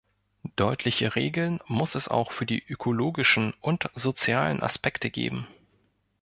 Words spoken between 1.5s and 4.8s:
muss es auch für die ökologischen und sozialen